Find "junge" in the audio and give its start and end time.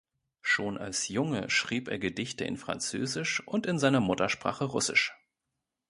1.09-1.47